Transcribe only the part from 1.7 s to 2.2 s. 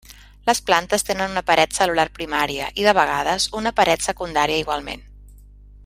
cel·lular